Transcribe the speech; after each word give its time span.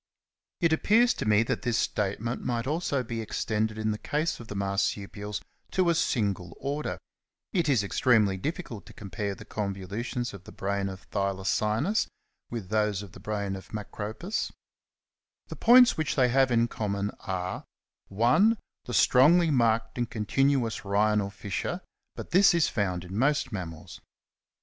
It 0.61 0.73
appears 0.73 1.13
to 1.13 1.25
me 1.25 1.43
that 1.43 1.61
this 1.61 1.77
statement 1.77 2.43
might 2.43 2.65
also 2.65 3.03
be 3.03 3.21
extended 3.21 3.77
in 3.77 3.91
order; 3.91 4.31
it 4.33 4.33
is 4.33 4.33
extremely 4.33 4.33
the 4.33 4.33
case 4.33 4.39
of 4.39 4.47
the 4.47 5.29
s 5.29 5.41
to 5.73 5.89
a 5.91 5.93
single 5.93 6.55
difiicult 7.53 8.85
to 8.85 8.93
compare 8.93 9.35
the 9.35 9.45
convolutions 9.45 10.33
of 10.33 10.45
the 10.45 10.51
brain 10.51 10.89
of 10.89 11.01
Thylacinus 11.11 12.07
with 12.49 12.69
those 12.69 13.03
of 13.03 13.11
the 13.11 13.19
brain 13.19 13.55
of 13.55 13.71
Macropus. 13.75 14.51
The 15.49 15.55
points 15.55 15.97
which 15.97 16.15
they 16.15 16.29
have 16.29 16.49
in 16.49 16.67
common 16.67 17.11
are:— 17.19 17.63
(1) 18.07 18.57
The 18.85 18.95
strongly 18.95 19.51
marked 19.51 19.99
and 19.99 20.09
continuous 20.09 20.83
rhinal 20.83 21.29
fissure; 21.29 21.81
but 22.15 22.31
this 22.31 22.55
is 22.55 22.67
found 22.67 23.03
in 23.03 23.15
most 23.15 23.51
mammals. 23.51 24.01